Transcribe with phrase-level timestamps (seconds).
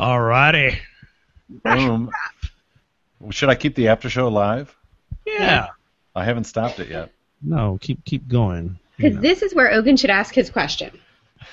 [0.00, 0.78] Alrighty.
[1.62, 2.10] Boom.
[3.30, 4.74] Should I keep the after show live?
[5.26, 5.68] Yeah.
[6.16, 7.12] I haven't stopped it yet.
[7.42, 8.78] No, keep keep going.
[8.96, 9.20] Because know.
[9.20, 10.98] this is where Ogun should ask his question.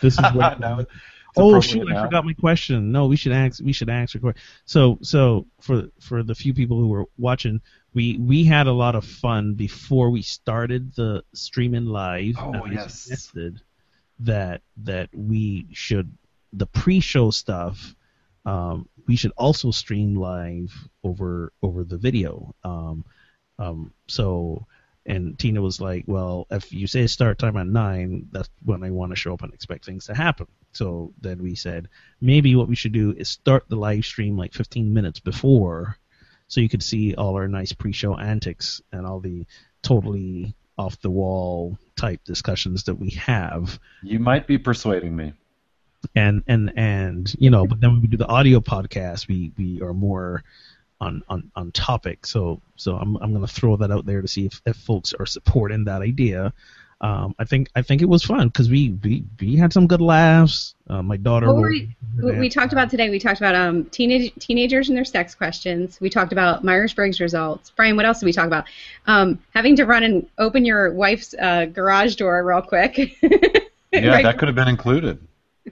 [0.00, 0.58] This is what.
[0.60, 0.86] No,
[1.36, 1.92] oh appropriate shoot!
[1.92, 2.90] I forgot my question.
[2.92, 3.62] No, we should ask.
[3.62, 4.14] We should ask.
[4.14, 7.60] your que- So so for for the few people who were watching,
[7.94, 12.36] we we had a lot of fun before we started the streaming live.
[12.38, 13.00] Oh, and I yes.
[13.00, 13.60] suggested
[14.20, 16.10] that that we should
[16.52, 17.94] the pre-show stuff.
[18.44, 20.72] Um, we should also stream live
[21.04, 22.54] over over the video.
[22.64, 23.04] Um,
[23.58, 24.66] um, so
[25.06, 28.90] and Tina was like, "Well, if you say start time at nine, that's when I
[28.90, 31.88] want to show up and expect things to happen." So then we said
[32.20, 35.96] maybe what we should do is start the live stream like 15 minutes before,
[36.48, 39.46] so you could see all our nice pre-show antics and all the
[39.82, 45.34] totally off the wall type discussions that we have You might be persuading me.
[46.14, 49.80] And and and you know but then when we do the audio podcast we we
[49.82, 50.42] are more
[51.00, 54.28] on on on topic so so i'm i'm going to throw that out there to
[54.28, 56.52] see if, if folks are supporting that idea
[57.02, 60.00] um i think i think it was fun because we, we we had some good
[60.00, 63.54] laughs uh, my daughter What were we, what we talked about today, we talked about
[63.54, 66.00] um, teenage, teenagers and their sex questions.
[66.00, 67.70] We talked about Myers Briggs results.
[67.76, 68.64] Brian, what else did we talk about?
[69.06, 73.16] Um, having to run and open your wife's uh, garage door real quick.
[73.92, 74.22] Yeah, Right.
[74.24, 75.18] that could have been included.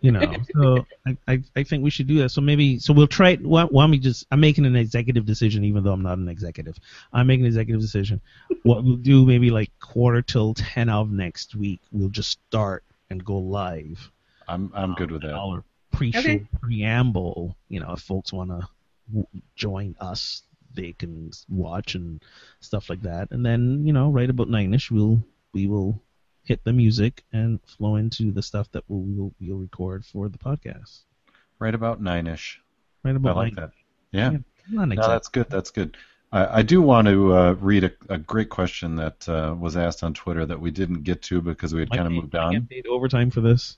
[0.03, 2.29] You know so I, I i think we should do that.
[2.31, 5.25] So maybe so we'll try it why, why don't we just i'm making an executive
[5.25, 6.77] decision even though i'm not an executive.
[7.13, 8.21] I'm making an executive decision.
[8.63, 13.25] What we'll do maybe like quarter till 10 of next week we'll just start and
[13.25, 14.11] go live.
[14.47, 15.35] I'm I'm good with that.
[15.35, 16.47] our pre-show Okay.
[16.61, 18.69] preamble you know if folks want to
[19.09, 20.43] w- join us
[20.75, 22.23] they can watch and
[22.61, 23.31] stuff like that.
[23.31, 25.23] And then you know right about nine-ish we'll
[25.55, 26.01] we will
[26.49, 30.39] hit the music and flow into the stuff that we'll we'll, we'll record for the
[30.39, 31.03] podcast
[31.59, 32.61] Right about nine-ish.
[33.03, 33.31] Right about.
[33.31, 33.65] I about like nine.
[33.67, 33.73] that.
[34.17, 34.31] Yeah.
[34.31, 34.39] Yeah,
[34.71, 35.51] Not No, that's good.
[35.51, 35.97] That's good.
[36.31, 40.05] I, I do want to uh, read a, a great question that uh, was asked
[40.05, 42.53] on Twitter that we didn't get to because we had kind of moved I on.
[42.53, 43.77] get paid overtime for this.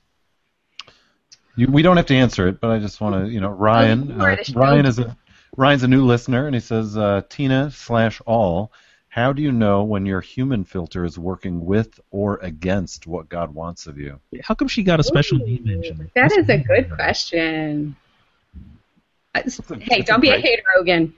[1.57, 4.21] You, we don't have to answer it, but I just want to, you know, Ryan.
[4.21, 5.17] Uh, Ryan is a
[5.57, 8.73] Ryan's a new listener, and he says, uh, Tina slash all.
[9.11, 13.53] How do you know when your human filter is working with or against what God
[13.53, 14.21] wants of you?
[14.41, 16.11] How come she got a special Ooh, name mention?
[16.15, 17.97] That is a good question.
[19.35, 21.13] Hey, a don't be a hater, Ogan.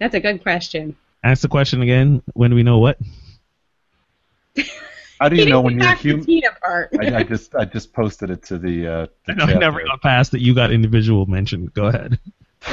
[0.00, 0.96] That's a good question.
[1.24, 2.22] Ask the question again.
[2.32, 2.98] When do we know what?
[5.20, 6.26] How do you know when you're human?
[6.64, 8.86] I, I just I just posted it to the.
[8.86, 9.86] Uh, the I know I never there.
[9.88, 11.66] got past that you got individual mention.
[11.66, 12.18] Go ahead.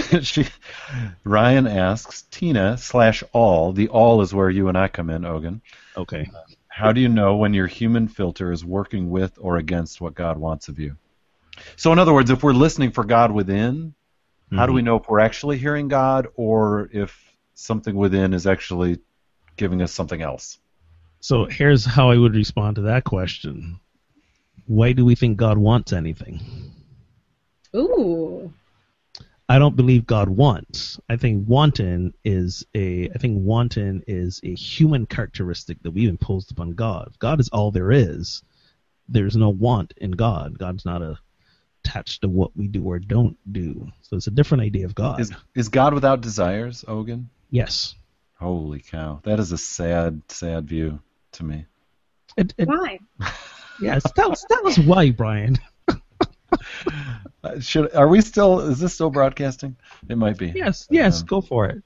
[0.21, 0.47] she,
[1.23, 3.73] Ryan asks Tina slash all.
[3.73, 5.61] The all is where you and I come in, Ogan.
[5.97, 6.29] Okay.
[6.33, 10.15] Uh, how do you know when your human filter is working with or against what
[10.15, 10.95] God wants of you?
[11.75, 13.93] So, in other words, if we're listening for God within,
[14.51, 14.87] how do we mm-hmm.
[14.87, 17.19] know if we're actually hearing God or if
[17.53, 18.99] something within is actually
[19.55, 20.59] giving us something else?
[21.19, 23.79] So here's how I would respond to that question.
[24.65, 26.41] Why do we think God wants anything?
[27.75, 28.53] Ooh.
[29.49, 30.99] I don't believe God wants.
[31.09, 36.51] I think wanton is a I think wanton is a human characteristic that we've imposed
[36.51, 37.13] upon God.
[37.19, 38.41] God is all there is.
[39.09, 40.57] There's no want in God.
[40.57, 41.19] God's not a,
[41.83, 43.91] attached to what we do or don't do.
[44.01, 45.19] So it's a different idea of God.
[45.19, 47.29] Is is God without desires, Ogan?
[47.49, 47.95] yes.
[48.39, 50.99] Holy cow, that is a sad, sad view
[51.33, 51.65] to me.
[52.35, 52.99] It, it, Why?
[53.81, 54.03] yes.
[54.13, 55.57] Tell us, tell us why, Brian.
[57.59, 58.59] Should are we still?
[58.61, 59.75] Is this still broadcasting?
[60.09, 60.51] It might be.
[60.55, 60.87] Yes.
[60.89, 61.21] Yes.
[61.21, 61.83] Um, go for it.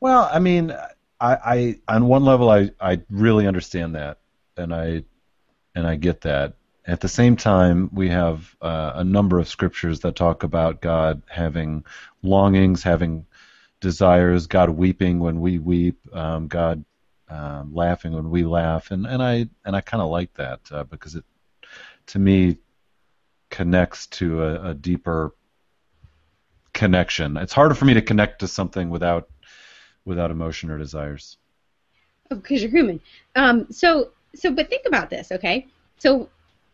[0.00, 0.76] Well, I mean,
[1.20, 4.18] I, I on one level, I, I really understand that,
[4.56, 5.04] and I
[5.74, 6.54] and I get that.
[6.86, 11.22] At the same time, we have uh, a number of scriptures that talk about God
[11.28, 11.84] having
[12.22, 13.24] longings, having
[13.80, 16.84] desires, God weeping when we weep, um, God
[17.28, 20.84] um, laughing when we laugh, and, and I and I kind of like that uh,
[20.84, 21.24] because it,
[22.08, 22.58] to me,
[23.54, 25.32] connects to a, a deeper
[26.72, 27.36] connection.
[27.36, 29.28] It's harder for me to connect to something without
[30.04, 31.36] without emotion or desires.
[32.30, 33.00] Oh, because you're human.
[33.36, 35.68] Um, so, so, but think about this, okay?
[35.98, 36.28] So,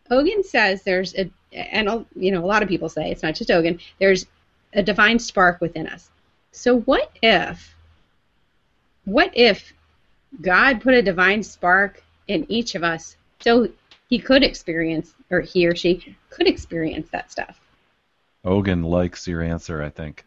[0.09, 3.51] Ogan says there's a, and you know, a lot of people say it's not just
[3.51, 3.79] Ogan.
[3.99, 4.25] There's
[4.73, 6.09] a divine spark within us.
[6.51, 7.75] So, what if,
[9.05, 9.71] what if
[10.41, 13.69] God put a divine spark in each of us, so
[14.11, 17.59] he could experience, or he or she could experience that stuff?
[18.43, 20.25] Ogan likes your answer, I think.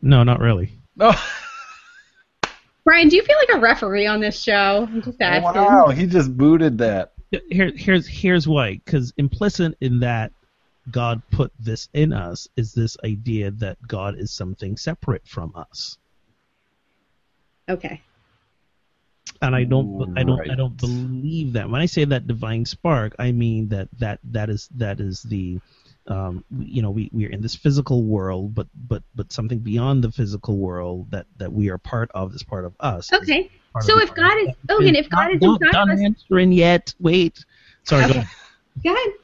[0.00, 0.72] No, not really.
[0.98, 1.14] Oh,
[2.84, 4.88] Brian, do you feel like a referee on this show?
[4.90, 5.62] I'm just asking.
[5.62, 7.12] wow, he just booted that.
[7.50, 8.80] Here, here's here's why.
[8.82, 10.32] Because implicit in that
[10.90, 15.98] God put this in us is this idea that God is something separate from us.
[17.68, 18.00] Okay.
[19.42, 21.15] And I don't I don't I don't believe
[21.52, 21.70] that.
[21.70, 25.60] When I say that divine spark, I mean that that that is that is the
[26.08, 30.04] um, you know we, we are in this physical world but but but something beyond
[30.04, 33.50] the physical world that that we are part of is part of us Okay.
[33.80, 37.44] So if God is Ogan, if God is not inside done answering yet wait
[37.82, 38.28] sorry go ahead.
[38.84, 39.14] go ahead.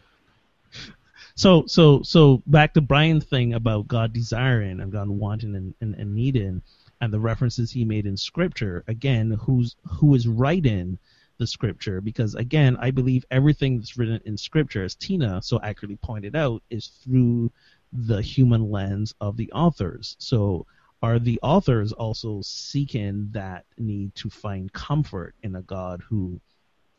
[1.36, 5.94] So so so back to Brian's thing about God desiring and God wanting and, and,
[5.94, 6.62] and needing
[7.02, 10.98] and the references he made in scripture, again, who's who is writing
[11.42, 15.96] the scripture, because again, I believe everything that's written in scripture, as Tina so accurately
[15.96, 17.52] pointed out, is through
[17.92, 20.16] the human lens of the authors.
[20.18, 20.66] So
[21.02, 26.40] are the authors also seeking that need to find comfort in a God who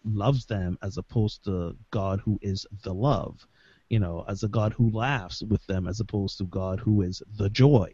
[0.05, 3.47] loves them as opposed to God who is the love?
[3.89, 7.21] you know, as a God who laughs with them as opposed to God who is
[7.37, 7.93] the joy.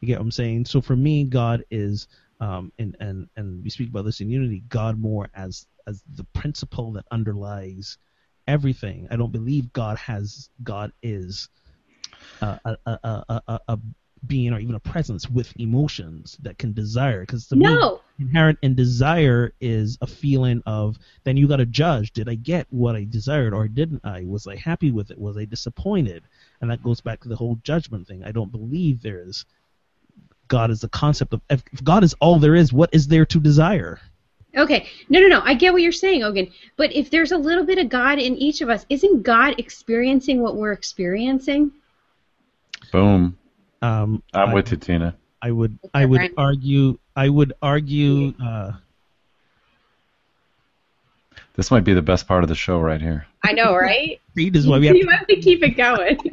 [0.00, 0.64] You get what I'm saying?
[0.64, 2.08] So for me, God is,
[2.40, 4.64] um, and and and we speak about this in unity.
[4.68, 7.98] God more as as the principle that underlies
[8.46, 9.08] everything.
[9.10, 11.48] I don't believe God has God is
[12.40, 13.78] uh, a, a, a, a,
[14.26, 17.20] being or even a presence with emotions that can desire.
[17.20, 17.66] Because to me,
[18.18, 22.66] inherent in desire is a feeling of then you got to judge did i get
[22.70, 24.24] what i desired or didn't i?
[24.24, 25.18] Was i happy with it?
[25.18, 26.24] Was i disappointed?
[26.60, 28.24] And that goes back to the whole judgment thing.
[28.24, 29.44] I don't believe there is
[30.48, 33.38] god is the concept of if god is all there is what is there to
[33.38, 34.00] desire
[34.56, 34.88] Okay.
[35.08, 35.40] No, no, no.
[35.44, 36.50] I get what you're saying, Ogan.
[36.76, 40.40] But if there's a little bit of God in each of us, isn't God experiencing
[40.40, 41.70] what we're experiencing?
[42.92, 43.36] Boom.
[43.82, 45.14] um I'm I, with you, Tina.
[45.42, 46.34] i would i would Brian.
[46.38, 48.72] argue i would argue uh
[51.54, 53.26] This might be the best part of the show right here.
[53.42, 54.20] I know, right?
[54.34, 56.18] Reed is why we have you have to keep it going.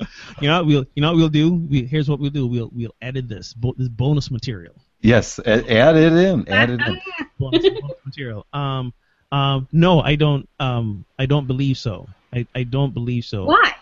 [0.40, 2.70] you know what we'll you know what we'll do we, here's what we'll do we'll
[2.74, 6.48] we'll edit this bo- this bonus material Yes, a- add it in.
[6.48, 7.00] Add it in.
[7.38, 8.46] bonus, bonus material.
[8.52, 8.94] Um,
[9.32, 10.48] um, no, I don't.
[10.60, 12.08] Um, I don't believe so.
[12.32, 13.74] I, I don't believe so Why?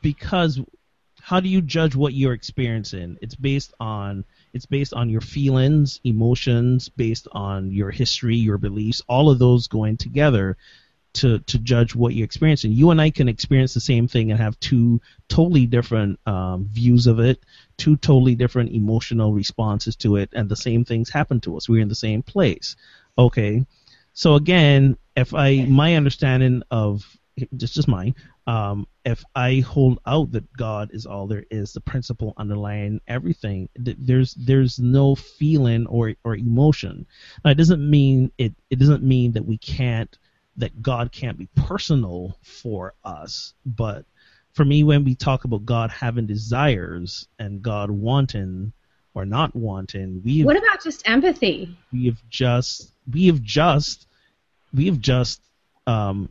[0.00, 0.60] because
[1.20, 3.16] how do you judge what you're experiencing?
[3.22, 9.02] It's based on it's based on your feelings, emotions, based on your history, your beliefs,
[9.08, 10.56] all of those going together
[11.14, 12.72] to to judge what you're experiencing.
[12.72, 17.06] You and I can experience the same thing and have two totally different um, views
[17.06, 17.44] of it,
[17.76, 21.68] two totally different emotional responses to it, and the same things happen to us.
[21.68, 22.76] We're in the same place.
[23.18, 23.66] Okay,
[24.14, 27.04] so again, if I my understanding of
[27.56, 28.14] just just mine,
[28.46, 33.68] um, if I hold out that God is all there is, the principle underlying everything,
[33.82, 37.06] th- there's there's no feeling or or emotion.
[37.44, 40.16] Now, it doesn't mean it it doesn't mean that we can't
[40.56, 44.04] that God can't be personal for us, but
[44.52, 48.72] for me, when we talk about God having desires and God wanting
[49.14, 51.76] or not wanting, we What about just empathy?
[51.92, 54.06] we have just we have just
[54.74, 55.40] we have just
[55.86, 56.30] um,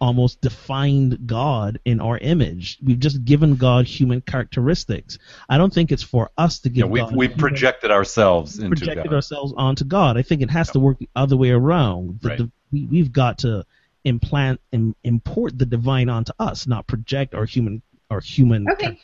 [0.00, 2.78] almost defined God in our image.
[2.82, 5.18] We've just given God human characteristics.
[5.48, 8.70] I don't think it's for us to give Yeah, we've God we've projected ourselves into
[8.70, 9.14] god projected God.
[9.16, 10.16] ourselves onto God.
[10.16, 12.20] I think it has to work the other way around.
[12.20, 12.38] The, Right.
[12.38, 13.64] the, we, we've got to
[14.04, 17.80] implant and import the divine onto us, not project our human
[18.10, 18.98] our human Okay.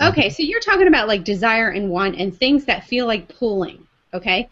[0.00, 3.86] Okay, so you're talking about like desire and want and things that feel like pulling.
[4.14, 4.48] Okay,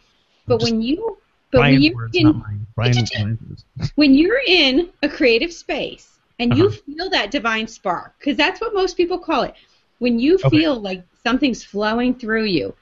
[0.48, 1.18] but Just when you
[1.52, 2.66] but when you words, in not mine.
[2.74, 3.64] Brian's words.
[3.96, 6.80] when you're in a creative space and you Uh-huh.
[6.86, 9.54] feel that divine spark, because that's what most people call it.
[10.00, 10.58] When you Okay.
[10.58, 12.74] feel like something's flowing through you,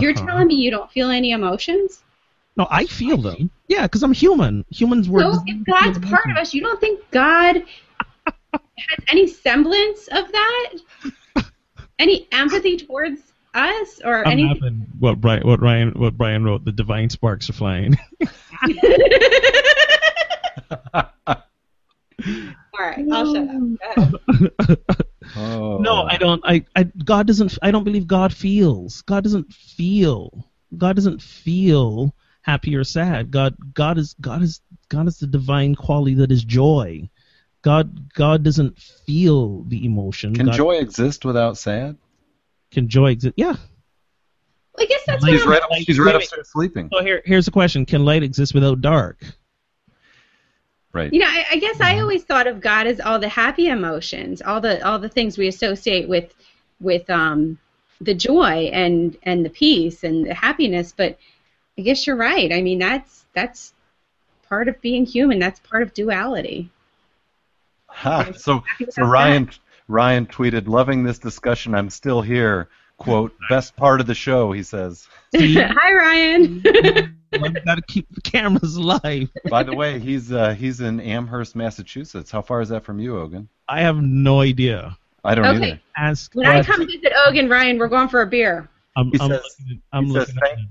[0.00, 0.26] you're Uh-huh.
[0.26, 2.03] telling me you don't feel any emotions.
[2.56, 3.50] No, I feel them.
[3.66, 4.64] Yeah, because I'm human.
[4.70, 5.20] Humans were.
[5.20, 7.56] So if God's part of us, you don't think God
[8.54, 10.72] has any semblance of that?
[11.98, 13.20] Any empathy towards
[13.54, 14.44] us or I'm any?
[14.44, 14.86] laughing.
[14.98, 16.64] What Brian, what Ryan, what Brian wrote.
[16.64, 17.98] The divine sparks are flying.
[20.94, 23.60] All right, I'll shut up.
[23.96, 24.78] Go ahead.
[25.36, 25.78] Oh.
[25.78, 26.42] No, I don't.
[26.44, 27.58] I, I God doesn't.
[27.62, 29.02] I don't believe God feels.
[29.02, 30.48] God doesn't feel.
[30.76, 32.14] God doesn't feel
[32.44, 33.30] happy or sad.
[33.30, 37.08] God, God is God is God is the divine quality that is joy.
[37.62, 40.34] God, God doesn't feel the emotion.
[40.34, 41.96] Can God, joy exist without sad?
[42.70, 43.34] Can joy exist?
[43.38, 43.54] Yeah.
[44.76, 45.62] Well, I guess that's Like- She's right.
[45.70, 46.22] like- She's right wait, wait.
[46.24, 46.90] upstairs sleeping.
[46.92, 49.22] So here, here's the question: Can light exist without dark?
[50.92, 51.12] Right.
[51.12, 51.96] You know, I, I guess Mm-hmm.
[51.96, 55.36] I always thought of God as all the happy emotions, all the all the things
[55.36, 56.32] we associate with
[56.80, 57.58] with um,
[58.00, 60.92] the joy and and the peace and the happiness.
[60.96, 61.18] But
[61.78, 62.52] I guess you're right.
[62.52, 63.72] I mean, that's that's
[64.48, 65.38] part of being human.
[65.38, 66.70] That's part of duality.
[67.88, 69.50] Ha, so so Ryan
[69.88, 71.74] Ryan tweeted, "Loving this discussion.
[71.74, 75.08] I'm still here." Quote, "Best part of the show," he says.
[75.36, 76.62] Hi, Ryan.
[77.32, 79.28] I've got to keep the cameras alive.
[79.50, 82.30] By the way, he's uh, he's in Amherst, Massachusetts.
[82.30, 83.48] How far is that from you, Ogan?
[83.68, 84.96] I have no idea.
[85.24, 85.66] I don't Okay.
[85.72, 85.80] either.
[85.96, 86.32] Ask.
[86.34, 88.68] when I come visit Ogan, Ryan, we're going for a beer.
[88.96, 89.82] I'm, He I'm says- looking.
[89.92, 90.34] I'm he says looking.
[90.40, 90.64] thank- at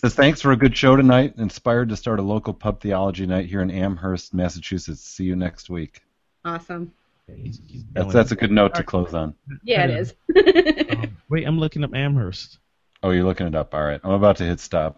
[0.00, 1.34] Says thanks for a good show tonight.
[1.36, 5.02] Inspired to start a local pub theology night here in Amherst, Massachusetts.
[5.02, 6.00] See you next week.
[6.42, 6.92] Awesome.
[7.36, 9.34] He's, he's That's that's a good note to close on.
[9.62, 10.14] Yeah, it is.
[10.90, 12.58] Um, wait, I'm looking up Amherst.
[13.02, 13.74] Oh, you're looking it up.
[13.74, 14.96] All right, I'm about to hit stop.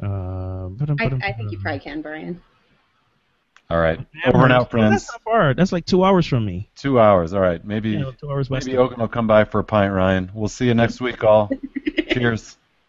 [0.00, 2.40] Uh, ba-dum, I, ba-dum, I think you probably can, Brian.
[3.68, 4.74] All right, over and out, Amherst.
[4.74, 5.08] Well, That's friends.
[5.12, 5.54] not far.
[5.54, 6.70] That's like two hours from me.
[6.76, 7.32] Two hours.
[7.34, 8.66] All right, maybe You know, two hours west.
[8.66, 10.30] maybe of- Ogun will come by for a pint, Ryan.
[10.32, 11.50] We'll see you next week, all.
[12.10, 12.56] Cheers.